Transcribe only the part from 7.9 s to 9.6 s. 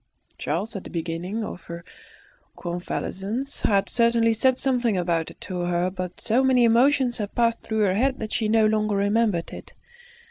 head that she no longer remembered